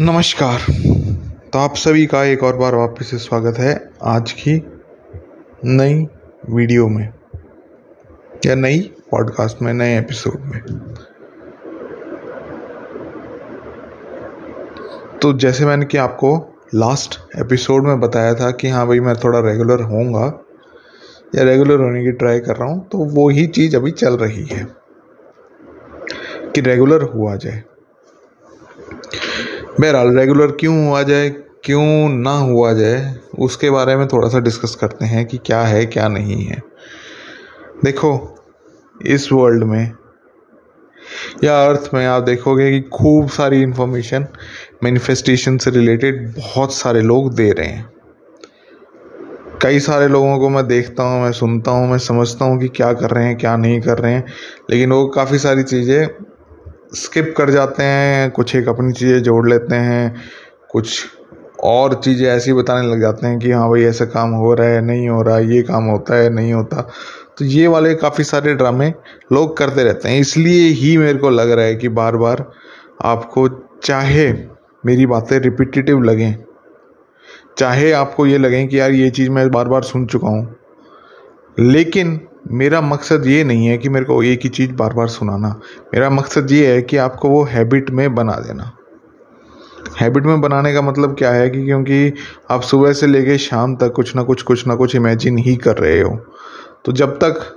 नमस्कार। 0.00 0.60
तो 1.52 1.58
आप 1.58 1.74
सभी 1.76 2.04
का 2.06 2.22
एक 2.24 2.42
और 2.42 2.56
बार 2.56 2.74
वापस 2.74 3.10
से 3.10 3.16
स्वागत 3.18 3.58
है 3.58 3.72
आज 4.02 4.30
की 4.32 4.54
नई 5.64 5.94
वीडियो 6.50 6.86
में, 6.88 7.12
या 8.46 8.54
नई 8.54 8.78
पॉडकास्ट 9.10 9.60
में, 9.62 9.72
नए 9.74 9.98
एपिसोड 9.98 10.40
में। 10.44 10.60
तो 15.18 15.32
जैसे 15.38 15.66
मैंने 15.66 15.86
कि 15.86 15.98
आपको 15.98 16.34
लास्ट 16.74 17.20
एपिसोड 17.36 17.86
में 17.86 18.00
बताया 18.00 18.34
था 18.34 18.50
कि 18.50 18.68
हाँ 18.68 18.86
भाई 18.86 19.00
मैं 19.00 19.14
थोड़ा 19.14 19.40
रेगुलर 19.40 19.82
होऊँगा, 19.82 20.26
या 21.34 21.44
रेगुलर 21.44 21.80
होने 21.80 22.04
की 22.04 22.12
ट्राई 22.12 22.40
कर 22.40 22.56
रहा 22.56 22.68
हूँ 22.68 22.86
तो 22.88 23.04
वो 23.10 23.28
ही 23.28 23.46
चीज़ 23.48 23.76
अभी 23.76 23.90
चल 23.90 24.16
रही 24.16 24.46
है 24.46 24.66
कि 26.54 26.60
रेगुलर 26.60 27.02
हुआ 27.02 27.36
जाए। 27.36 27.62
बहरहाल 29.80 30.16
रेगुलर 30.16 30.50
क्यों 30.50 30.86
हुआ 30.86 31.02
जाए, 31.02 31.28
क्यों 31.64 32.08
ना 32.08 32.30
हुआ 32.30 32.72
जाए, 32.72 33.14
उसके 33.38 33.70
बारे 33.70 33.96
में 33.96 34.08
थोड़ा 34.08 34.28
सा 34.28 34.38
डिस्कस 34.38 34.74
करते 34.74 35.04
हैं 35.04 35.26
कि 35.26 35.38
क्या 35.38 35.62
है, 35.62 35.86
क्या 35.86 36.08
नहीं 36.08 36.44
है। 36.44 36.62
देखो, 37.84 38.36
इस 39.06 39.32
वर्ल्ड 39.32 39.64
में 39.64 39.92
या 41.44 41.66
अर्थ 41.66 41.90
में 41.94 42.06
आप 42.06 42.22
देखोगे 42.22 42.70
कि 42.70 42.80
खूब 42.88 43.28
सारी 43.28 43.62
इंफॉर्मेशन 43.62 44.26
मैनिफेस्टेशन 44.84 45.58
से 45.58 45.70
रिलेटेड 45.70 46.34
बहुत 46.36 46.74
सारे 46.74 47.00
लोग 47.00 47.34
दे 47.34 47.50
रहे 47.52 47.68
हैं। 47.68 47.88
कई 49.62 49.80
सारे 49.80 50.08
लोगों 50.08 50.38
को 50.38 50.48
मैं 50.48 50.66
देखता 50.66 51.02
हूँ, 51.02 51.22
मैं 51.22 51.32
सुनता 51.32 51.70
हूँ, 51.70 51.90
मैं 51.90 51.98
समझता 51.98 52.44
हूँ 52.44 52.60
कि 52.60 52.68
क्या 52.68 52.92
कर 52.92 53.10
रहे 53.10 53.24
हैं, 53.24 53.36
क्या 53.36 53.56
नहीं 53.56 53.80
कर 53.80 53.98
रहे 53.98 54.12
हैं, 54.12 54.24
लेकिन 54.70 54.92
वो 54.92 55.06
काफ़ी 55.06 55.38
सारी 55.38 55.62
चीज़ें 55.62 56.08
स्किप 56.92 57.34
कर 57.36 57.50
जाते 57.50 57.82
हैं, 57.82 58.30
कुछ 58.30 58.54
एक 58.56 58.68
अपनी 58.68 58.92
चीज़ें 58.92 59.22
जोड़ 59.22 59.48
लेते 59.48 59.74
हैं, 59.76 60.14
कुछ 60.70 61.06
और 61.64 61.94
चीज़ें 61.94 62.26
ऐसी 62.28 62.52
बताने 62.52 62.88
लग 62.88 63.00
जाते 63.00 63.26
हैं 63.26 63.38
कि 63.38 63.50
हाँ 63.50 63.68
भाई 63.70 63.82
ऐसा 63.84 64.04
काम 64.06 64.30
हो 64.32 64.52
रहा 64.54 64.68
है, 64.68 64.80
नहीं 64.80 65.08
हो 65.08 65.22
रहा 65.22 65.36
है 65.36 65.54
ये 65.54 65.62
काम 65.62 65.84
होता 65.84 66.14
है, 66.14 66.30
नहीं 66.30 66.52
होता। 66.52 66.82
तो 67.38 67.44
ये 67.44 67.66
वाले 67.66 67.94
काफ़ी 67.94 68.24
सारे 68.24 68.54
ड्रामे 68.54 68.92
लोग 69.32 69.56
करते 69.56 69.84
रहते 69.84 70.08
हैं। 70.08 70.20
इसलिए 70.20 70.68
ही 70.70 70.96
मेरे 70.98 71.18
को 71.18 71.30
लग 71.30 71.50
रहा 71.50 71.64
है 71.64 71.74
कि 71.74 71.88
बार 71.90 72.16
बार 72.16 72.44
आपको 73.04 73.48
चाहे 73.84 74.32
मेरी 74.84 75.06
बातें 75.06 75.38
रिपीटेटिव 75.38 76.02
लगें, 76.02 76.34
चाहे 77.58 77.90
आपको 77.92 78.26
ये 78.26 78.38
लगें 78.38 78.66
कि 78.68 78.78
यार 78.80 78.92
ये 78.92 79.10
चीज़ 79.10 79.30
मैं 79.30 79.50
बार 79.50 79.68
बार 79.68 79.82
सुन 79.82 80.06
चुका 80.06 80.28
हूँ, 80.28 80.56
लेकिन 81.58 82.20
मेरा 82.50 82.80
मकसद 82.80 83.26
ये 83.26 83.42
नहीं 83.44 83.66
है 83.66 83.76
कि 83.78 83.88
मेरे 83.88 84.04
को 84.04 84.22
एक 84.22 84.40
ही 84.44 84.48
चीज़ 84.48 84.72
बार 84.72 84.92
बार 84.92 85.08
सुनाना। 85.08 85.48
मेरा 85.94 86.10
मकसद 86.10 86.52
ये 86.52 86.72
है 86.72 86.82
कि 86.82 86.96
आपको 86.96 87.28
वो 87.28 87.42
हैबिट 87.44 87.90
में 87.90 88.14
बना 88.14 88.34
देना। 88.38 88.72
हैबिट 90.00 90.24
में 90.26 90.40
बनाने 90.40 90.72
का 90.74 90.82
मतलब 90.82 91.14
क्या 91.18 91.30
है 91.32 91.48
कि 91.50 91.64
क्योंकि 91.64 92.12
आप 92.50 92.62
सुबह 92.62 92.92
से 92.92 93.06
लेके 93.06 93.38
शाम 93.38 93.76
तक 93.76 93.92
कुछ 93.92 94.14
ना 94.16 94.22
कुछ 94.22 94.42
कुछ 94.42 94.66
ना 94.66 94.74
कुछ 94.74 94.94
इमेजिन 94.96 95.38
ही 95.38 95.56
कर 95.56 95.76
रहे 95.76 96.00
हो। 96.00 96.16
तो 96.84 96.92
जब 96.92 97.16
तक 97.16 97.56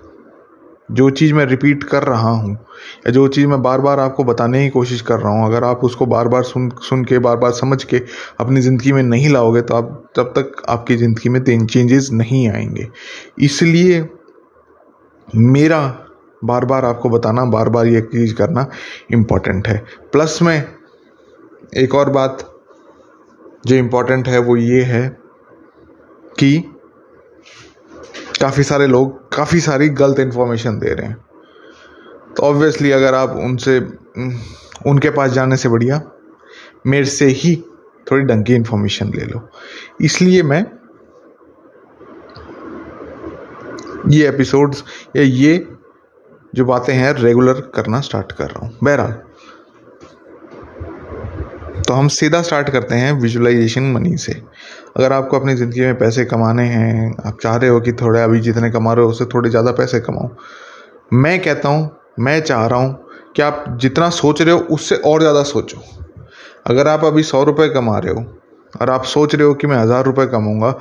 जो 0.92 1.10
चीज़ 1.10 1.34
मैं 1.34 1.46
रिपीट 1.46 1.84
कर 1.84 2.04
रहा 2.04 2.30
हूँ 2.30 2.54
या 2.54 3.12
जो 3.12 3.28
चीज़ 3.28 3.48
मैं 3.48 3.62
बार 3.62 3.82
बार 3.82 4.00
आपको 4.00 4.24
बताने 4.24 4.64
की 4.64 4.70
कोशिश 4.70 5.02
कर 5.02 5.20
रहा 5.20 5.32
हूँ, 5.34 5.46
अगर 5.46 5.64
आप 5.64 5.84
उसको 5.84 6.06
बार 6.06 6.28
बार 6.28 6.44
सुन 6.44 6.70
सुन 6.82 7.06
के 7.06 7.20
बार 7.20 7.38
बार 7.38 7.52
समझ 7.52 7.84
के 7.84 8.02
अपनी 8.40 8.62
ज़िंदगी 8.62 8.92
में 8.92 9.04
नहीं 9.04 9.30
लाओगे 9.30 9.62
तो 9.62 9.76
आप, 9.76 10.04
तब 10.16 10.34
तक 10.38 10.62
आपकी 10.70 10.96
ज़िंदगी 10.96 11.30
में 11.30 11.44
तीन 11.44 11.66
चेंजेस 11.66 12.10
नहीं 12.14 12.48
आएँगे। 12.50 12.88
इसलिए 13.40 14.02
मेरा 15.36 16.06
बार 16.44 16.66
बार 16.66 16.86
आपको 16.86 17.10
बताना 17.10 17.46
बार 17.46 17.70
बार 17.70 17.86
ये 17.86 18.02
चीज़ 18.02 18.36
करना 18.36 18.70
इंपॉर्टेंट 19.12 19.68
है। 19.68 19.86
प्लस 20.12 20.40
में 20.42 20.64
एक 21.78 21.96
और 21.96 22.10
बात 22.10 22.50
जो 23.66 23.76
इंपॉर्टेंट 23.76 24.28
है, 24.28 24.40
वो 24.40 24.58
ये 24.58 24.84
है 24.84 25.18
कि 26.40 26.74
काफ़ी 28.42 28.64
सारे 28.64 28.88
लोग 28.88 29.36
काफ़ी 29.36 29.60
सारी 29.60 29.90
गलत 29.90 30.20
इन्फॉर्मेशन 30.20 30.80
दे 30.80 30.94
रहे 30.94 31.08
हैं। 31.08 31.18
तो 32.38 32.44
ऑब्वियसली 32.44 32.92
अगर 32.92 33.14
आप 33.14 33.30
उनसे, 33.30 33.80
उनके 34.88 35.10
पास 35.10 35.32
जाने 35.32 35.58
से 35.58 35.70
बढ़िया, 35.70 36.02
मेरे 36.88 37.06
से 37.06 37.26
ही 37.26 37.56
थोड़ी 38.12 38.24
डंकी 38.24 38.56
इन्फॉर्मेशन 38.56 39.12
ले 39.16 39.26
लो। 39.26 39.50
इसलिए 40.02 40.44
मैं 40.44 40.66
ये 44.14 44.28
एपिसोड्स 44.28 44.84
या, 45.16 45.24
ये 45.24 45.68
जो 46.56 46.66
बातें 46.66 46.94
हैं 46.94 47.14
रेगुलर 47.14 47.62
करना 47.76 48.00
स्टार्ट 48.02 48.32
कर 48.32 48.46
रहा 48.46 48.66
हूँ। 48.66 48.78
बहरहाल 48.84 49.22
तो 51.84 51.94
हम 51.94 52.08
सीधा 52.10 52.42
स्टार्ट 52.42 52.70
करते 52.70 52.96
हैं 52.96 53.12
विजुअलाइजेशन 53.14 53.92
मनी 53.92 54.18
से। 54.18 54.34
अगर 54.98 55.14
आपको 55.14 55.40
अपनी 55.40 55.56
ज़िंदगी 55.56 55.82
में 55.82 55.98
पैसे 55.98 56.26
कमाने 56.26 56.64
हैं, 56.64 57.16
आप 57.26 57.38
चाह 57.42 57.56
रहे 57.56 57.70
हो 57.70 57.80
कि 57.82 57.92
थोड़े, 57.94 58.22
अभी 58.22 58.40
जितने 58.40 58.70
कमा 58.72 58.94
रहे 58.94 59.06
हो, 59.06 59.12
उससे 59.12 59.26
थोड़े 59.26 59.50
ज़्यादा 59.50 59.72
पैसे 59.72 60.00
कमाओ। 60.00 60.30
मैं 61.14 61.40
कहता 61.42 61.70
हूँ, 61.70 61.90
मैं 62.20 62.40
चाह 62.42 62.66
रहा 62.68 62.80
हूँ 62.80 63.34
कि 63.36 63.42
आप 63.42 63.66
जितना 63.82 64.10
सोच 64.12 64.42
रहे 64.42 64.54
हो, 64.56 64.60
उससे 64.60 64.96
और 64.96 65.20
ज़्यादा 65.20 65.44
सोचो। 65.44 65.82
अगर 66.68 66.88
आप 66.88 67.04
अभी 67.06 67.24
सौ 67.24 67.44
रुपये 67.44 67.70
कमा 67.70 67.98
रहे 67.98 68.14
हो, 68.14 68.26
और 68.74 68.90
आप 68.90 69.04
सोच 69.06 69.36
रहे 69.36 69.48
हो 69.48 69.54
कि 69.54 69.68
मैं 69.68 69.78
हज़ार 69.78 70.04
रुपये 70.06 70.26
कमाऊँगा, 70.28 70.74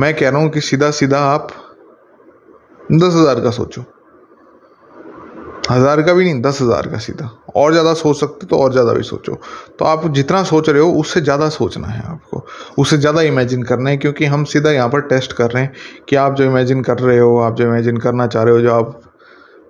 मैं 0.00 0.14
कह 0.14 0.28
रहा 0.30 0.40
हूँ 0.40 0.50
कि 0.50 0.60
सीधा 0.60 0.90
सीधा 0.90 1.20
आप 1.24 1.48
दस 2.90 3.14
हज़ार 3.14 3.40
का 3.40 3.50
सोचो। 3.50 3.82
हज़ार 5.70 6.00
का 6.02 6.12
भी 6.12 6.24
नहीं, 6.24 6.40
दस 6.42 6.60
हज़ार 6.62 6.86
का 6.86 6.98
सीधा। 6.98 7.28
और 7.56 7.72
ज़्यादा 7.72 7.92
सोच 7.94 8.18
सकते 8.20 8.46
तो 8.46 8.56
और 8.56 8.72
ज़्यादा 8.72 8.92
भी 8.92 9.02
सोचो। 9.02 9.34
तो 9.78 9.84
आप 9.84 10.06
जितना 10.10 10.42
सोच 10.44 10.68
रहे 10.68 10.82
हो, 10.82 10.90
उससे 10.92 11.20
ज़्यादा 11.20 11.48
सोचना 11.48 11.88
है 11.88 12.02
आपको। 12.02 12.44
उससे 12.78 12.96
ज़्यादा 12.98 13.22
इमेजिन 13.22 13.62
करना 13.62 13.90
है, 13.90 13.96
क्योंकि 13.96 14.24
हम 14.24 14.44
सीधा 14.44 14.70
यहाँ 14.70 14.88
पर 14.88 15.00
टेस्ट 15.00 15.32
कर 15.32 15.50
रहे 15.50 15.62
हैं 15.62 15.72
कि 16.08 16.16
आप 16.16 16.34
जो 16.34 16.44
इमेजिन 16.44 16.82
कर 16.82 16.98
रहे 16.98 17.18
हो, 17.18 17.36
आप 17.38 17.56
जो 17.56 17.64
इमेजिन 17.64 17.96
करना 17.96 18.26
चाह 18.26 18.42
रहे 18.42 18.54
हो, 18.54 18.60
जो 18.60 18.72
आप, 18.72 19.00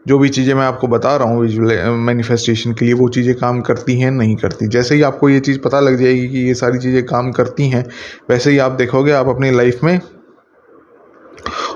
जो 0.07 0.19
भी 0.19 0.29
चीज़ें 0.29 0.55
मैं 0.55 0.65
आपको 0.65 0.87
बता 0.87 1.15
रहा 1.17 1.29
हूँ 1.29 1.41
विजुअल 1.41 1.91
मैनिफेस्टेशन 1.99 2.73
के 2.73 2.85
लिए, 2.85 2.95
वो 2.95 3.09
चीज़ें 3.09 3.35
काम 3.35 3.61
करती 3.61 3.99
हैं, 4.01 4.11
नहीं 4.11 4.37
करती। 4.37 4.69
जैसे 4.69 4.95
ही 4.95 5.03
आपको 5.03 5.29
ये 5.29 5.41
चीज़ 5.41 5.59
पता 5.59 5.81
लग 5.81 5.97
जाएगी 5.97 6.29
कि 6.29 6.47
ये 6.47 6.55
सारी 6.55 6.79
चीज़ें 6.79 7.05
काम 7.07 7.31
करती 7.33 7.69
हैं, 7.69 7.85
वैसे 8.31 8.51
ही 8.51 8.59
आप 8.59 8.73
देखोगे, 8.73 9.13
आप 9.13 9.29
अपनी 9.29 9.51
लाइफ 9.51 9.85
में 9.85 10.01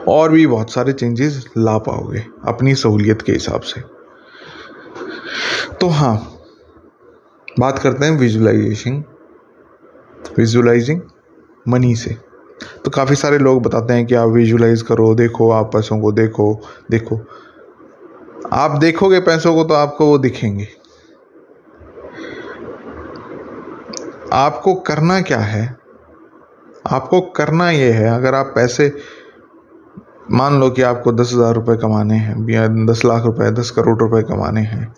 और 0.08 0.32
भी 0.32 0.46
बहुत 0.46 0.70
सारे 0.70 0.92
चेंजेस 0.92 1.48
ला 1.56 1.78
पाओगे 1.78 2.24
अपनी 2.48 2.74
सहूलियत 2.74 3.22
के 3.22 3.32
हिसाब 3.32 3.60
से। 3.60 3.80
तो 5.80 5.86
हाँ 5.86 6.38
बात 7.60 7.78
करते 7.78 8.06
हैं 8.06 8.18
विजुअलाइजेशन 8.18 9.04
विजुअलाइजिंग 10.38 11.00
मनी 11.68 11.94
से। 11.96 12.16
तो 12.84 12.90
काफ़ी 12.90 13.16
सारे 13.16 13.38
लोग 13.38 13.62
बताते 13.62 13.94
हैं 13.94 14.06
कि 14.06 14.14
आप 14.14 14.28
विजुअलाइज 14.28 14.82
करो, 14.82 15.14
देखो, 15.14 15.50
आप 15.50 15.66
पैसों 15.72 16.00
को 16.00 16.12
देखो 16.12 16.60
देखो। 16.90 17.20
आप 18.52 18.70
देखोगे 18.70 19.20
पैसों 19.20 19.54
को 19.54 19.64
तो 19.64 19.74
आपको 19.74 20.06
वो 20.06 20.18
दिखेंगे। 20.18 20.68
आपको 24.32 24.74
करना 24.74 25.20
क्या 25.20 25.38
है? 25.38 25.76
आपको 26.90 27.20
करना 27.20 27.70
ये 27.70 27.92
है, 27.92 28.16
अगर 28.16 28.34
आप 28.34 28.46
पैसे 28.46 28.96
मान 30.32 30.58
लो 30.60 30.68
कि 30.70 30.82
आपको 30.82 31.12
दस 31.12 31.32
हज़ार 31.32 31.54
रुपये 31.54 31.76
कमाने 31.76 32.14
हैं, 32.16 32.36
या 32.50 32.66
दस 32.86 33.04
लाख 33.04 33.24
रुपए, 33.24 33.50
दस 33.52 33.70
करोड़ 33.70 33.98
रुपए 33.98 34.22
कमाने 34.24 34.60
हैं 34.62 34.94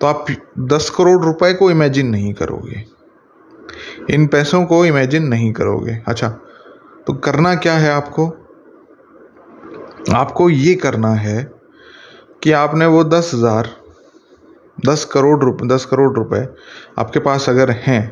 तो 0.00 0.06
आप 0.06 0.26
दस 0.68 0.90
करोड़ 0.90 1.24
रुपए 1.24 1.52
को 1.54 1.70
इमेजिन 1.70 2.08
नहीं 2.08 2.32
करोगे। 2.34 2.84
इन 4.10 4.26
पैसों 4.26 4.64
को 4.64 4.84
इमेजिन 4.84 5.24
नहीं 5.24 5.52
करोगे। 5.52 5.96
अच्छा 6.08 6.28
तो 7.06 7.12
करना 7.14 7.54
क्या 7.56 7.74
है 7.74 7.90
आपको? 7.90 8.26
आपको 10.14 10.48
ये 10.50 10.74
करना 10.76 11.12
है 11.14 11.42
कि 12.42 12.52
आपने 12.54 12.86
वो 12.86 13.02
दस 13.06 13.30
हज़ार, 13.34 13.68
दस 14.86 15.04
करोड़ 15.04 15.42
रुपए 15.44 15.66
दस 15.68 15.84
करोड़ 15.84 16.12
रुपए 16.16 16.46
आपके 16.98 17.20
पास 17.20 17.48
अगर 17.48 17.70
हैं 17.80 18.02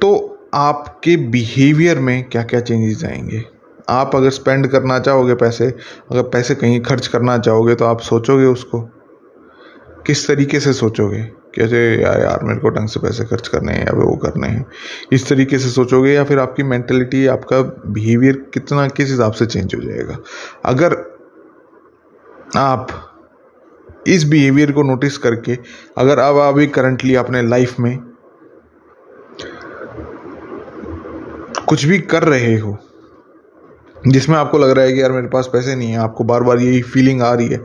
तो 0.00 0.12
आपके 0.54 1.16
बिहेवियर 1.30 1.98
में 2.00 2.22
क्या 2.24 2.42
क्या 2.42 2.60
चेंजेस 2.60 3.04
आएँगे? 3.04 3.44
आप 3.92 4.16
अगर 4.16 4.30
स्पेंड 4.30 4.66
करना 4.66 4.98
चाहोगे 4.98 5.34
पैसे, 5.34 5.66
अगर 6.10 6.22
पैसे 6.22 6.54
कहीं 6.54 6.80
खर्च 6.80 7.06
करना 7.06 7.38
चाहोगे 7.38 7.74
तो 7.74 7.84
आप 7.84 8.00
सोचोगे 8.00 8.44
उसको। 8.44 8.80
किस 10.06 10.28
तरीके 10.28 10.60
से 10.60 10.72
सोचोगे? 10.72 11.22
कैसे 11.54 12.02
यार 12.02 12.20
यार, 12.20 12.40
मेरे 12.42 12.60
को 12.60 12.70
ढंग 12.70 12.88
से 12.88 13.00
पैसे 13.00 13.24
खर्च 13.24 13.48
करने 13.48 13.72
हैं 13.72 13.84
या 13.84 13.92
वो 13.94 14.16
करने 14.16 14.48
हैं। 14.48 14.66
इस 15.12 15.28
तरीके 15.28 15.58
से 15.58 15.68
सोचोगे 15.68 16.12
या 16.12 16.24
फिर 16.24 16.38
आपकी 16.38 16.62
मेंटेलिटी 16.62 17.26
आपका 17.26 17.60
बिहेवियर 17.86 18.36
कितना, 18.54 18.88
किस 18.88 19.10
हिसाब 19.10 19.32
से 19.32 19.46
चेंज 19.46 19.74
हो 19.74 19.80
जाएगा? 19.80 20.18
अगर 20.64 20.96
आप 22.56 22.88
इस 24.06 24.24
बिहेवियर 24.24 24.72
को 24.72 24.82
नोटिस 24.82 25.18
करके, 25.18 25.58
अगर 25.98 26.18
अब 26.18 26.36
अभी 26.36 26.66
करंटली 26.66 27.14
अपने 27.14 27.42
लाइफ 27.42 27.80
में 27.80 27.98
कुछ 31.68 31.84
भी 31.84 31.98
कर 31.98 32.22
रहे 32.22 32.58
हो 32.58 32.78
जिसमें 34.08 34.36
आपको 34.36 34.58
लग 34.58 34.70
रहा 34.70 34.84
है 34.84 34.92
कि 34.92 35.02
यार 35.02 35.12
मेरे 35.12 35.28
पास 35.28 35.50
पैसे 35.52 35.74
नहीं 35.74 35.88
है, 35.88 35.96
आपको 35.96 36.24
बार 36.24 36.42
बार 36.42 36.58
यही 36.58 36.82
फीलिंग 36.82 37.22
आ 37.22 37.34
रही 37.34 37.48
है 37.48 37.56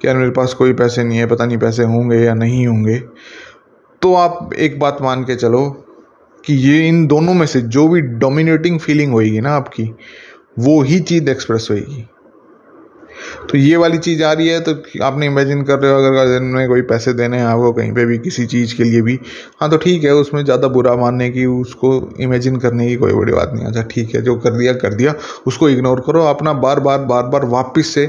कि 0.00 0.08
यार 0.08 0.16
मेरे 0.16 0.30
पास 0.30 0.54
कोई 0.54 0.72
पैसे 0.72 1.04
नहीं 1.04 1.18
है, 1.18 1.26
पता 1.26 1.46
नहीं 1.46 1.58
पैसे 1.58 1.82
होंगे 1.82 2.16
या 2.16 2.34
नहीं 2.34 2.66
होंगे। 2.66 2.98
तो 4.02 4.14
आप 4.14 4.50
एक 4.54 4.78
बात 4.78 4.98
मान 5.02 5.22
के 5.22 5.34
चलो 5.34 5.70
कि 6.46 6.54
ये 6.54 6.88
इन 6.88 7.06
दोनों 7.06 7.34
में 7.34 7.46
से 7.46 7.60
जो 7.60 7.88
भी 7.88 8.00
डोमिनेटिंग 8.00 8.80
फीलिंग 8.80 9.12
होएगी 9.12 9.40
ना 9.40 9.50
आपकी, 9.50 9.94
वो 10.58 10.82
ही 10.82 11.00
चीज़ 11.00 11.30
एक्सप्रेस 11.30 11.68
होएगी। 11.70 12.06
तो 13.50 13.58
ये 13.58 13.76
वाली 13.76 13.98
चीज़ 13.98 14.22
आ 14.22 14.32
रही 14.32 14.48
है 14.48 14.60
तो 14.60 14.72
आपने 15.04 15.26
इमेजिन 15.26 15.62
कर 15.62 15.78
रहे 15.78 15.92
हो, 15.92 15.98
अगर 15.98 16.14
गार्जियन 16.14 16.42
में 16.44 16.68
कोई 16.68 16.82
पैसे 16.84 17.12
देने 17.12 17.38
हैं 17.38 17.46
आपको 17.46 17.72
कहीं 17.72 17.92
पे 17.92 18.04
भी 18.04 18.18
किसी 18.18 18.46
चीज़ 18.46 18.76
के 18.76 18.84
लिए 18.84 19.00
भी। 19.02 19.18
हाँ 19.60 19.70
तो 19.70 19.76
ठीक 19.76 20.04
है, 20.04 20.14
उसमें 20.14 20.44
ज़्यादा 20.44 20.68
बुरा 20.68 20.94
मानने 20.96 21.30
की, 21.30 21.46
उसको 21.46 21.92
इमेजिन 22.20 22.56
करने 22.56 22.88
की 22.88 22.96
कोई 22.96 23.12
बड़ी 23.12 23.32
बात 23.32 23.52
नहीं 23.54 23.66
अच्छा 23.66 23.82
ठीक 23.90 24.14
है, 24.14 24.22
जो 24.22 24.36
कर 24.36 24.56
दिया 24.58 24.72
कर 24.74 24.94
दिया, 24.94 25.14
उसको 25.46 25.68
इग्नोर 25.68 26.00
करो, 26.06 26.22
अपना 26.24 26.52
बार 26.54 26.80
बार 26.80 26.98
बार 27.04 27.26
बार 27.26 27.44
वापस 27.48 27.94
से 27.94 28.06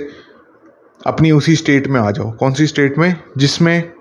अपनी 1.02 1.32
उसी 1.32 1.56
स्टेट 1.56 1.88
में 1.88 2.00
आ 2.02 2.10
जाओ। 2.12 2.32
कौन 2.32 2.54
सी 2.54 2.68
स्टेट 2.68 2.98
में? 2.98 3.16
जिसमें 3.38 3.92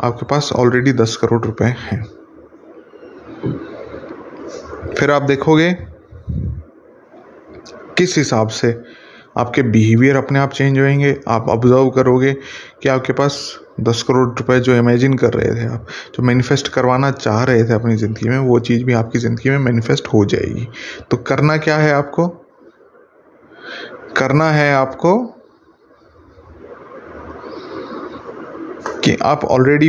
आपके 0.00 0.26
पास 0.26 0.50
ऑलरेडी 0.52 0.92
दस 0.94 1.16
करोड़ 1.16 1.44
रुपए 1.44 1.74
हैं। 1.80 2.02
फिर 4.90 5.10
आप 5.10 5.22
देखोगे, 5.22 5.72
किस 7.98 8.16
हिसाब 8.18 8.48
से 8.48 8.70
आपके 9.38 9.62
बिहेवियर 9.62 10.16
अपने 10.16 10.38
आप 10.38 10.52
चेंज 10.52 10.78
होएँगे, 10.78 11.20
आप 11.28 11.48
ऑब्ज़र्व 11.48 11.90
करोगे 11.90 12.32
कि 12.82 12.88
आपके 12.88 13.12
पास 13.12 13.58
दस 13.80 14.02
करोड़ 14.02 14.28
रुपए 14.28 14.60
जो 14.60 14.74
इमेजिन 14.74 15.14
कर 15.14 15.32
रहे 15.32 15.54
थे 15.54 15.66
आप, 15.66 15.86
जो 16.14 16.22
मैनिफेस्ट 16.22 16.68
करवाना 16.68 17.10
चाह 17.10 17.44
रहे 17.44 17.64
थे 17.64 17.72
अपनी 17.72 17.96
ज़िंदगी 17.96 18.28
में, 18.28 18.38
वो 18.38 18.58
चीज़ 18.60 18.84
भी 18.84 18.92
आपकी 18.92 19.18
ज़िंदगी 19.18 19.50
में 19.50 19.58
मैनिफेस्ट 19.58 20.08
हो 20.08 20.24
जाएगी। 20.24 20.68
तो 21.10 21.16
करना 21.16 21.56
क्या 21.56 21.76
है 21.76 21.92
आपको? 21.92 22.28
करना 24.16 24.50
है 24.50 24.74
आपको 24.74 25.18
कि 29.04 29.16
आप 29.22 29.44
ऑलरेडी 29.44 29.88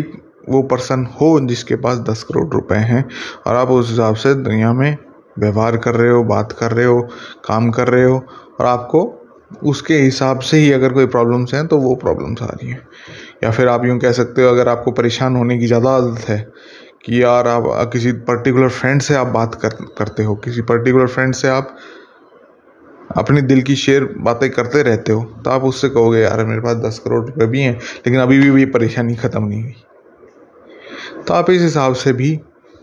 वो 0.50 0.62
पर्सन 0.64 1.06
हो 1.22 1.40
जिसके 1.40 1.76
पास 1.76 1.98
दस 1.98 2.24
करोड़ 2.24 2.48
रुपए 2.54 2.76
हैं 2.76 3.06
और 3.48 3.56
आप 3.56 3.70
उस 3.70 3.90
हिसाब 3.90 4.16
से 4.16 4.34
दुनिया 4.36 4.74
में 4.74 4.98
व्यवहार 5.40 5.78
कर 5.78 5.96
रहे 5.96 6.12
हो, 6.12 6.24
बात 6.24 6.52
कर 6.52 6.72
रहे 6.72 6.86
हो, 6.86 7.02
काम 7.46 7.72
कर 7.72 7.88
रहे 7.88 8.04
हो 8.04 8.24
और 8.60 8.66
आपको 8.66 9.21
उसके 9.64 9.94
हिसाब 9.96 10.40
से 10.42 10.58
ही 10.58 10.72
अगर 10.72 10.94
कोई 10.94 11.06
प्रॉब्लम्स 11.08 11.54
हैं 11.54 11.66
तो 11.68 11.78
वो 11.78 11.96
प्रॉब्लम्स 11.96 12.42
आ 12.42 12.46
रही 12.46 12.70
हैं। 12.70 12.82
या 13.44 13.52
फिर 13.52 13.68
आप 13.68 13.86
यूँ 13.86 13.98
कह 14.00 14.12
सकते 14.12 14.44
हो, 14.44 14.50
अगर 14.50 14.70
आपको 14.70 14.92
परेशान 14.92 15.36
होने 15.36 15.58
की 15.60 15.68
ज़्यादा 15.68 15.90
आदत 15.92 16.28
है 16.30 16.40
कि 17.06 17.22
यार 17.24 17.48
आप 17.48 17.90
किसी 17.94 18.12
पर्टिकुलर 18.24 18.70
फ्रेंड 18.70 19.02
से 19.02 19.16
आप 19.16 19.28
बात 19.30 19.56
कर, 19.56 19.70
करते 19.98 20.24
हो, 20.24 20.36
किसी 20.36 20.62
पर्टिकुलर 20.64 21.08
फ्रेंड 21.08 21.34
से 21.34 21.48
आप 21.50 21.76
अपने 23.18 23.42
दिल 23.42 23.62
की 23.62 23.76
शेयर 23.76 24.04
बातें 24.20 24.50
करते 24.50 24.82
रहते 24.84 25.12
हो 25.12 25.24
तो 25.46 25.50
आप 25.50 25.64
उससे 25.64 25.90
कहोगे, 25.90 26.20
यार, 26.20 26.46
मेरे 26.46 26.62
पास 26.62 26.76
दस 26.78 27.00
करोड़ 27.00 27.26
रुपए 27.26 27.46
भी 27.46 27.62
हैं, 27.62 27.74
लेकिन 27.74 28.20
अभी 28.20 28.40
भी 28.42 28.60
ये 28.60 28.66
परेशानी 28.72 29.16
ख़त्म 29.16 29.44
नहीं 29.44 29.64
हुई। 29.64 29.76
तो 31.28 31.34
आप 31.34 31.50
इस 31.50 31.62
हिसाब 31.62 31.94
से 31.96 32.14
भी 32.14 32.36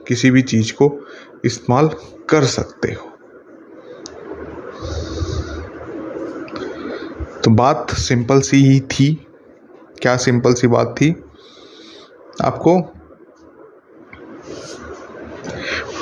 किसी 0.08 0.30
भी 0.30 0.42
चीज़ 0.44 0.72
को 0.72 0.90
इस्तेमाल 1.44 1.88
कर 2.30 2.44
सकते 2.46 2.92
हो। 2.92 3.10
तो 7.48 7.52
बात 7.54 7.90
सिंपल 7.90 8.40
सी 8.40 8.56
ही 8.64 8.80
थी। 8.92 9.06
क्या 10.02 10.16
सिंपल 10.16 10.54
सी 10.54 10.66
बात 10.66 10.94
थी? 10.96 11.10
आपको 12.44 12.80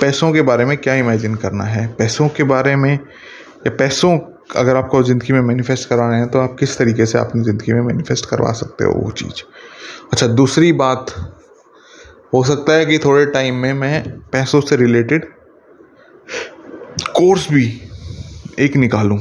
पैसों 0.00 0.32
के 0.32 0.42
बारे 0.42 0.64
में 0.64 0.76
क्या 0.78 0.94
इमेजिन 0.94 1.34
करना 1.34 1.64
है? 1.64 1.86
पैसों 1.88 2.28
के 2.28 2.42
बारे 2.42 2.74
में 2.76 2.92
या 2.92 3.70
पैसों 3.70 4.18
अगर 4.56 4.76
आपको 4.76 5.02
ज़िंदगी 5.02 5.32
में 5.32 5.40
मैनिफेस्ट 5.42 5.88
कराना 5.88 6.16
है 6.16 6.26
तो 6.26 6.38
आप 6.38 6.56
किस 6.60 6.76
तरीके 6.78 7.06
से 7.06 7.18
अपनी 7.18 7.42
ज़िंदगी 7.42 7.72
में 7.72 7.80
मैनिफेस्ट 7.82 8.26
करवा 8.26 8.52
सकते 8.54 8.84
हो 8.84 8.92
वो 8.94 9.10
चीज़? 9.12 9.42
अच्छा 10.12 10.26
दूसरी 10.26 10.72
बात, 10.72 11.14
हो 12.34 12.42
सकता 12.44 12.72
है 12.72 12.86
कि 12.86 12.98
थोड़े 12.98 13.24
टाइम 13.26 13.54
में 13.54 13.72
मैं 13.72 14.20
पैसों 14.32 14.60
से 14.60 14.76
रिलेटेड 14.76 15.30
कोर्स 17.14 17.50
भी 17.52 17.66
एक 18.58 18.76
निकालूं। 18.76 19.18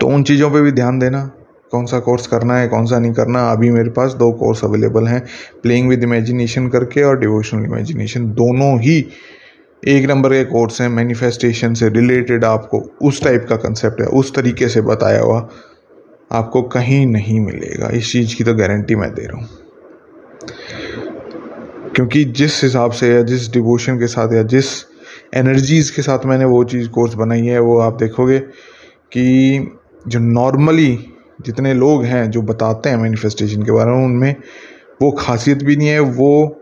तो 0.00 0.06
उन 0.06 0.22
चीज़ों 0.22 0.50
पे 0.50 0.60
भी 0.60 0.72
ध्यान 0.72 0.98
देना। 0.98 1.30
कौन 1.72 1.86
सा 1.86 1.98
कोर्स 1.98 2.26
करना 2.26 2.56
है, 2.56 2.68
कौन 2.68 2.86
सा 2.86 2.98
नहीं 2.98 3.12
करना, 3.12 3.50
अभी 3.52 3.70
मेरे 3.70 3.90
पास 3.90 4.12
दो 4.12 4.30
कोर्स 4.32 4.64
अवेलेबल 4.64 5.06
हैं 5.06 5.20
प्लेइंग 5.62 5.88
विद 5.88 6.02
इमेजिनेशन 6.02 6.68
करके 6.68 7.02
और 7.02 7.18
डिवोशनल 7.18 7.64
इमेजिनेशन 7.64 8.24
दोनों 8.32 8.78
ही 8.80 8.96
एक 9.82 10.08
नंबर 10.08 10.32
के 10.32 10.44
कोर्स 10.44 10.80
हैं 10.80 10.88
मैनिफेस्टेशन 10.88 11.74
से 11.74 11.88
रिलेटेड 11.88 12.44
आपको 12.44 12.80
उस 13.02 13.22
टाइप 13.24 13.46
का 13.48 13.56
कंसेप्ट 13.56 14.00
है 14.00 14.06
उस 14.06 14.34
तरीके 14.34 14.68
से 14.68 14.80
बताया 14.80 15.20
हुआ 15.20 15.48
आपको 16.32 16.62
कहीं 16.62 17.06
नहीं 17.06 17.40
मिलेगा। 17.40 17.88
इस 17.88 18.12
चीज़ 18.12 18.36
की 18.36 18.44
तो 18.44 18.54
गारंटी 18.54 18.94
मैं 18.94 19.14
दे 19.14 19.22
रहा 19.22 19.38
हूँ। 19.38 19.48
क्योंकि 21.94 22.24
जिस 22.24 22.62
हिसाब 22.64 22.90
से 22.90 23.14
या 23.14 23.22
जिस 23.22 23.50
डिवोशन 23.52 23.98
के 23.98 24.06
साथ 24.06 24.32
या 24.32 24.42
जिस 24.42 24.66
एनर्जीज़ 25.34 25.96
के 25.96 26.02
साथ 26.02 26.26
मैंने 26.26 26.44
वो 26.44 26.64
चीज़ 26.64 26.88
कोर्स 26.88 27.14
बनाई 27.14 27.46
है, 27.46 27.58
वो 27.58 27.78
आप 27.78 27.96
देखोगे 27.96 28.38
कि 28.38 29.58
जो 30.08 30.18
नॉर्मली 30.18 30.92
जितने 31.40 31.74
लोग 31.74 32.04
हैं 32.04 32.30
जो 32.30 32.42
बताते 32.42 32.88
हैं 32.88 32.96
मैनिफेस्टेशन 32.96 33.62
के 33.62 33.72
बारे 33.72 33.90
में, 33.90 34.04
उनमें 34.04 34.34
वो 35.02 35.10
खासियत 35.10 35.62
भी 35.64 35.76
नहीं 35.76 35.88
है, 35.88 36.00
वो 36.00 36.56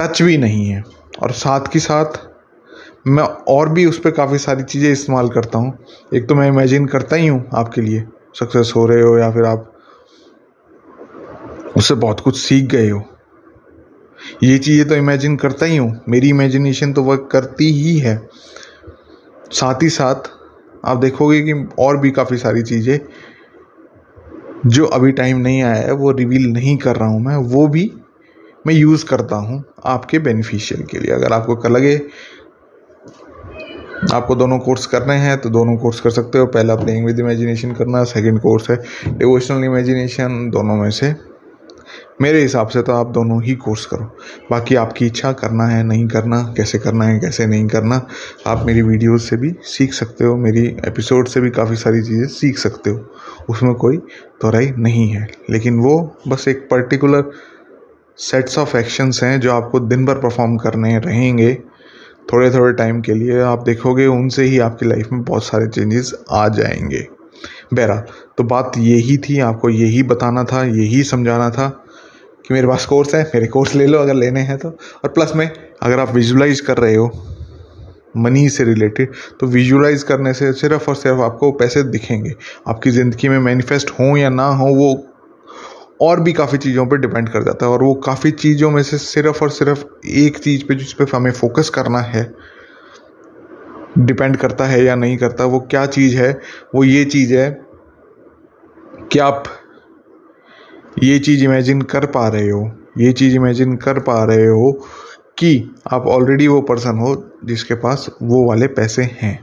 टच 0.00 0.22
भी 0.22 0.36
नहीं 0.38 0.66
है। 0.66 0.82
और 1.22 1.32
साथ 1.32 1.60
के 1.72 1.78
साथ 1.78 2.18
मैं 3.06 3.24
और 3.48 3.68
भी 3.68 3.86
उस 3.86 3.98
पर 3.98 4.10
काफ़ी 4.10 4.38
सारी 4.38 4.62
चीज़ें 4.62 4.90
इस्तेमाल 4.92 5.28
करता 5.28 5.58
हूँ। 5.58 5.78
एक 6.14 6.28
तो 6.28 6.34
मैं 6.34 6.48
इमेजिन 6.48 6.86
करता 6.86 7.16
ही 7.16 7.26
हूँ 7.26 7.44
आपके 7.54 7.80
लिए 7.80 8.06
सक्सेस 8.34 8.72
हो 8.76 8.86
रहे 8.86 9.02
हो 9.02 9.18
या 9.18 9.30
फिर 9.30 9.44
आप 9.44 9.72
उससे 11.76 11.94
बहुत 11.94 12.20
कुछ 12.20 12.38
सीख 12.38 12.64
गए 12.64 12.88
हो। 12.90 13.02
ये 14.42 14.58
चीज़ें 14.58 14.88
तो 14.88 14.94
इमेजिन 14.94 15.36
करता 15.36 15.66
ही 15.66 15.76
हूँ। 15.76 16.00
मेरी 16.08 16.28
इमेजिनेशन 16.28 16.92
तो 16.92 17.02
वर्क 17.02 17.28
करती 17.32 17.72
ही 17.72 17.98
है। 17.98 18.16
साथ 19.52 19.82
ही 19.82 19.88
साथ 19.88 20.30
आप 20.84 20.96
देखोगे 20.96 21.40
कि 21.42 21.52
और 21.78 21.96
भी 21.96 22.10
काफ़ी 22.10 22.36
सारी 22.36 22.62
चीज़ें 22.62 22.98
जो 24.66 24.84
अभी 24.86 25.12
टाइम 25.12 25.38
नहीं 25.38 25.62
आया 25.62 25.74
है, 25.74 25.92
वो 25.92 26.10
रिवील 26.10 26.46
नहीं 26.52 26.76
कर 26.76 26.96
रहा 26.96 27.08
हूँ 27.08 27.20
मैं, 27.20 27.36
वो 27.36 27.66
भी 27.68 27.90
मैं 28.66 28.74
यूज़ 28.74 29.04
करता 29.06 29.36
हूँ 29.36 29.62
आपके 29.84 30.18
बेनिफिशियल 30.18 30.82
के 30.82 30.98
लिए। 30.98 31.12
अगर 31.12 31.32
आपको 31.32 31.68
लगे 31.68 31.96
आपको 34.12 34.34
दोनों 34.34 34.58
कोर्स 34.58 34.86
करने 34.86 35.14
हैं 35.14 35.36
तो 35.40 35.50
दोनों 35.50 35.76
कोर्स 35.76 36.00
कर 36.00 36.10
सकते 36.10 36.38
हो। 36.38 36.46
पहला 36.46 36.74
प्लेइंग 36.76 37.06
विद 37.06 37.20
इमेजिनेशन 37.20 37.72
करना 37.72 38.02
सेकंड 38.04 38.40
कोर्स 38.40 38.70
है। 38.70 38.76
डिवोशनल 39.08 39.64
इमेजिनेशन 39.64 40.48
दोनों 40.50 40.76
में 40.76 40.90
से। 40.90 41.14
मेरे 42.22 42.42
हिसाब 42.42 42.68
से 42.68 42.82
तो 42.82 42.92
आप 42.92 43.06
दोनों 43.06 43.42
ही 43.42 43.54
कोर्स 43.54 43.86
करो। 43.86 44.16
बाकी 44.50 44.74
आपकी 44.74 45.06
इच्छा 45.06 45.32
करना 45.32 45.64
है, 45.64 45.84
नहीं 45.84 46.08
करना, 46.08 46.54
कैसे 46.56 46.78
करना 46.78 47.04
है, 47.04 47.20
कैसे 47.20 47.46
नहीं 47.46 47.68
करना, 47.68 48.06
आप 48.46 48.66
मेरी 48.66 48.82
वीडियोस 48.82 49.30
से 49.30 49.36
भी 49.36 49.54
सीख 49.62 49.92
सकते 49.92 50.24
हो, 50.24 50.36
मेरी 50.36 50.66
एपिसोड 50.66 51.28
से 51.28 51.40
भी 51.40 51.50
काफ़ी 51.50 51.76
सारी 51.76 52.02
चीज़ें 52.02 52.26
सीख 52.26 52.58
सकते 52.58 52.90
हो। 52.90 53.10
उसमें 53.48 53.74
कोई 53.74 53.96
तोराई 54.40 54.72
नहीं 54.78 55.08
है। 55.08 55.28
लेकिन 55.50 55.78
वो 55.78 56.16
बस 56.28 56.48
एक 56.48 56.68
पर्टिकुलर 56.70 57.30
सेट्स 58.16 58.58
ऑफ़ 58.58 58.76
एक्शंस 58.76 59.20
हैं 59.22 59.40
जो 59.40 59.52
आपको 59.52 59.80
दिन 59.80 60.06
भर 60.06 60.14
परफॉर्म 60.14 60.56
करने 60.56 60.98
रहेंगे। 60.98 61.58
थोड़े 62.32 62.50
थोड़े 62.50 62.72
टाइम 62.72 63.00
के 63.00 63.14
लिए 63.14 63.40
आप 63.40 63.62
देखोगे, 63.62 64.06
उनसे 64.06 64.42
ही 64.42 64.58
आपकी 64.58 64.86
लाइफ 64.86 65.08
में 65.12 65.22
बहुत 65.22 65.44
सारे 65.44 65.66
चेंजेस 65.66 66.14
आ 66.30 66.48
जाएँगे। 66.48 67.08
बहरहाल 67.74 68.02
तो 68.38 68.44
बात 68.44 68.72
यही 68.78 69.16
थी, 69.16 69.40
आपको 69.40 69.68
यही 69.68 70.02
बताना 70.02 70.44
था, 70.44 70.64
यही 70.64 71.04
समझाना 71.04 71.50
था। 71.50 71.82
कि 72.46 72.54
मेरे 72.54 72.66
पास 72.66 72.86
कोर्स 72.86 73.14
है, 73.14 73.22
मेरे 73.24 73.46
कोर्स 73.46 73.74
ले 73.74 73.86
लो 73.86 73.98
अगर 73.98 74.14
लेने 74.14 74.40
हैं 74.40 74.58
तो। 74.58 74.68
और 74.68 75.10
प्लस 75.10 75.32
में, 75.36 75.50
अगर 75.82 76.00
आप 76.00 76.14
विजुलाइज 76.14 76.60
कर 76.60 76.78
रहे 76.78 76.94
हो 76.94 77.10
मनी 78.16 78.48
से 78.48 78.64
रिलेटेड 78.64 79.12
तो 79.40 79.46
विजुलाइज 79.46 80.02
करने 80.02 80.32
से 80.32 80.52
सिर्फ़ 80.52 80.88
और 80.88 80.94
सिर्फ़ 80.96 81.20
आपको 81.20 81.50
पैसे 81.52 81.82
दिखेंगे। 81.82 82.32
आपकी 82.68 82.90
ज़िंदगी 82.90 83.28
में 83.28 83.38
मैनिफेस्ट 83.38 83.90
हो 83.90 84.16
या 84.16 84.28
ना 84.28 84.46
हो, 84.46 84.66
वो 84.66 85.06
और 86.00 86.20
भी 86.20 86.32
काफ़ी 86.32 86.58
चीज़ों 86.58 86.86
पे 86.86 86.96
डिपेंड 86.96 87.28
कर 87.28 87.42
जाता 87.42 87.66
है। 87.66 87.72
और 87.72 87.82
वो 87.82 87.92
काफ़ी 88.04 88.30
चीज़ों 88.30 88.70
में 88.70 88.82
से 88.82 88.98
सिर्फ़ 88.98 89.42
और 89.44 89.50
सिर्फ़ 89.50 89.84
एक 90.06 90.38
चीज़ 90.38 90.64
पे 90.64 90.74
जिस 90.74 90.92
पे 90.92 91.04
हमें 91.14 91.30
फोकस 91.32 91.68
करना 91.68 91.98
है 91.98 92.24
डिपेंड 93.98 94.36
करता 94.36 94.64
है 94.64 94.82
या 94.84 94.94
नहीं 94.94 95.16
करता, 95.16 95.44
वो 95.44 95.60
क्या 95.60 95.86
चीज़ 95.88 96.16
है, 96.16 96.32
वो 96.74 96.84
ये 96.84 97.04
चीज़ 97.04 97.34
है 97.34 97.50
कि 99.12 99.18
आप 99.18 99.44
ये 100.96 101.18
चीज़ 101.18 101.44
इमेजिन 101.44 101.80
कर 101.82 102.06
पा 102.06 102.26
रहे 102.28 102.48
हो, 102.48 102.70
ये 102.98 103.12
चीज़ 103.12 103.34
इमेजिन 103.36 103.76
कर 103.76 103.98
पा 104.00 104.22
रहे 104.24 104.46
हो 104.46 104.70
कि 105.38 105.74
आप 105.92 106.06
ऑलरेडी 106.08 106.46
वो 106.48 106.60
पर्सन 106.60 106.98
हो 106.98 107.14
जिसके 107.44 107.74
पास 107.74 108.06
वो 108.22 108.44
वाले 108.48 108.66
पैसे 108.68 109.02
हैं। 109.12 109.38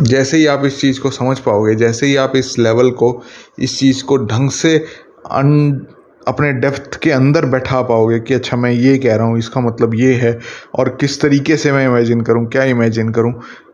जैसे 0.00 0.36
ही 0.36 0.46
आप 0.46 0.64
इस 0.64 0.80
चीज़ 0.80 1.00
को 1.00 1.10
समझ 1.10 1.38
पाओगे, 1.38 1.74
जैसे 1.74 2.06
ही 2.06 2.16
आप 2.16 2.32
इस 2.36 2.58
लेवल 2.58 2.90
को, 2.92 3.22
इस 3.58 3.78
चीज़ 3.78 4.02
को 4.04 4.16
ढंग 4.16 4.50
से 4.50 4.76
अन, 4.76 5.86
अपने 6.28 6.52
डेप्थ 6.52 6.98
के 7.02 7.10
अंदर 7.10 7.44
बैठा 7.46 7.80
पाओगे 7.82 8.18
कि 8.20 8.34
अच्छा 8.34 8.56
मैं 8.56 8.70
ये 8.70 8.96
कह 8.98 9.16
रहा 9.16 9.26
हूँ, 9.26 9.38
इसका 9.38 9.60
मतलब 9.60 9.94
ये 9.94 10.14
है 10.14 10.38
और 10.74 10.88
किस 11.00 11.20
तरीके 11.20 11.56
से 11.56 11.72
मैं 11.72 11.86
इमेजिन 11.86 12.20
करूँ, 12.20 12.46
क्या 12.46 12.64
इमेजिन 12.64 13.08
करूँ, 13.10 13.32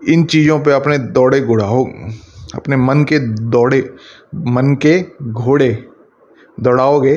इन 0.08 0.24
चीज़ों 0.26 0.58
पे 0.60 0.72
अपने 0.72 0.98
दौड़े 0.98 1.40
गुड़ाओ 1.40 1.84
अपने 2.54 2.76
मन 2.76 3.02
के 3.04 3.18
दौड़े 3.50 3.80
मन 4.34 4.78
के 4.82 5.04
घोड़े 5.22 5.88
दौड़ाओगे, 6.60 7.16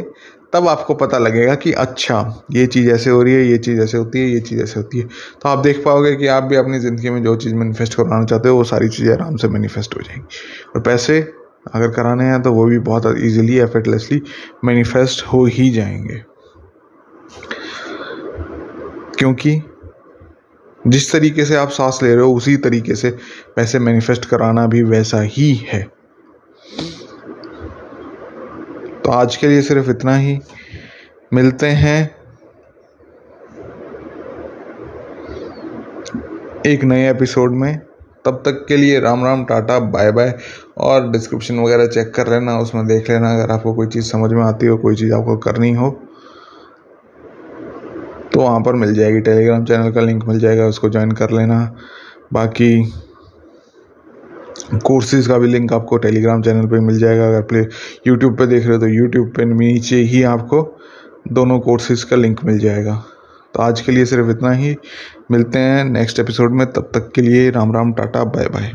तब 0.54 0.68
आपको 0.68 0.94
पता 0.94 1.18
लगेगा 1.18 1.56
कि 1.56 1.72
अच्छा 1.72 2.44
ये 2.52 2.68
चीज़ 2.68 2.90
ऐसे 2.90 3.10
हो 3.10 3.24
रही 3.24 3.34
है, 3.34 3.46
ये 3.46 3.58
चीज़ 3.58 3.82
ऐसे 3.82 3.98
होती 3.98 4.20
है, 4.20 4.26
ये 4.28 4.40
चीज़ 4.40 4.62
ऐसे 4.62 4.80
होती 4.80 5.00
है। 5.00 5.06
तो 5.42 5.50
आप 5.50 5.60
देख 5.60 5.86
पाओगे 5.86 6.16
कि 6.16 6.28
आप 6.28 6.44
भी 6.44 6.56
अपनी 6.56 6.80
ज़िंदगी 6.80 7.10
में 7.10 7.24
जो 7.24 7.36
चीज़ 7.36 7.56
मैनिफेस्ट 7.56 7.94
करवाना 7.94 8.26
चाहते 8.26 8.50
हो, 8.50 8.56
वो 8.56 8.64
सारी 8.64 8.90
चीज़ें 8.90 9.14
आराम 9.14 9.36
से 9.36 9.48
मैनिफेस्ट 9.48 9.96
हो 9.96 10.02
जाएँगी। 10.02 10.28
और 10.76 10.82
पैसे 10.82 11.34
अगर 11.74 11.88
कराने 11.88 12.24
हैं 12.24 12.42
तो 12.42 12.54
वो 12.54 12.66
भी 12.66 12.80
बहुत 12.80 13.16
ईजिली 13.18 13.58
एफर्टलेसली 13.58 14.22
मैनिफेस्ट 14.66 15.26
हो 15.26 15.46
ही 15.46 15.70
जाएँगे। 15.70 16.24
क्योंकि 19.18 19.62
जिस 20.88 21.12
तरीके 21.12 21.46
से 21.46 21.56
आप 21.56 21.70
सांस 21.70 22.00
ले 22.04 22.16
रहे 22.16 22.24
हो, 22.24 22.34
उसी 22.34 22.58
तरीके 22.58 22.96
से 22.96 23.10
पैसे 23.56 23.80
मैनिफेस्ट 23.80 24.26
कराना 24.26 24.68
भी 24.68 24.84
वैसा 24.84 25.22
ही 25.22 25.54
है। 25.54 25.97
तो 29.08 29.12
आज 29.12 29.36
के 29.36 29.48
लिए 29.48 29.62
सिर्फ़ 29.62 29.90
इतना 29.90 30.16
ही। 30.16 30.40
मिलते 31.34 31.68
हैं 31.68 32.16
एक 36.66 36.84
नए 36.84 37.12
एपिसोड 37.12 37.52
में। 37.52 37.80
तब 38.26 38.44
तक 38.46 38.66
के 38.68 38.78
लिए 38.78 39.00
Ram 39.00 39.26
Ram 39.26 39.46
tata, 39.46 39.80
bye 39.80 40.12
bye. 40.12 40.38
और 40.78 41.12
डिस्क्रिप्शन 41.12 41.60
वगैरह 41.60 41.88
चेक 41.88 42.14
कर 42.14 42.28
लेना, 42.28 42.60
उसमें 42.60 42.88
देख 42.88 43.10
लेना 43.10 43.34
अगर 43.34 43.52
आपको 43.52 43.74
कोई 43.74 43.88
चीज़ 43.88 44.06
समझ 44.06 44.32
में 44.32 44.44
आती 44.44 44.66
हो, 44.66 44.78
कोई 44.78 44.96
चीज़ 44.96 45.14
आपको 45.14 45.38
करनी 45.38 45.74
हो। 45.74 45.92
तो 48.34 48.40
वहाँ 48.40 48.62
पर 48.62 48.74
मिल 48.74 48.94
जाएगी 48.94 49.20
टेलीग्राम 49.20 49.66
चैनल 49.66 49.92
का 49.92 50.02
लिंक, 50.02 50.26
मिल 50.26 50.40
जाएगा, 50.40 50.66
उसको 50.66 50.90
ज्वाइन 50.90 51.12
कर 51.12 51.32
लेना। 51.32 51.76
बाकी 52.34 52.94
कोर्सेज 54.76 55.28
का 55.28 55.38
भी 55.38 55.48
लिंक 55.48 55.74
आपको 55.74 55.98
टेलीग्राम 55.98 56.42
चैनल 56.42 56.66
पे 56.66 56.80
मिल 56.80 56.98
जाएगा। 57.00 57.28
अगर 57.28 57.42
प्ले 57.42 57.60
यूट्यूब 58.08 58.38
पे 58.38 58.48
देख 58.48 58.64
रहे 58.64 58.74
हो 58.74 58.80
तो 58.80 58.88
यूट्यूब 58.88 59.28
पे 59.28 59.46
नीचे 59.46 59.96
ही 59.96 60.24
आपको 60.24 60.62
दोनों 61.32 61.60
कोर्सेज 61.60 62.04
का 62.04 62.16
लिंक 62.16 62.44
मिल 62.46 62.60
जाएगा। 62.60 62.96
तो 63.54 63.62
आज 63.62 63.82
के 63.82 63.92
लिए 63.92 64.06
सिर्फ़ 64.06 64.30
इतना 64.30 64.52
ही। 64.52 64.76
मिलते 65.32 65.60
हैं 65.60 65.84
नेक्स्ट 65.86 66.20
एपिसोड 66.20 66.52
में। 66.52 66.66
तब 66.68 66.92
तक 66.94 67.12
के 67.16 67.22
लिए 67.22 67.50
Ram 67.50 67.74
Ram, 67.74 67.94
tata 67.94 68.24
bye 68.24 68.48
bye 68.48 68.72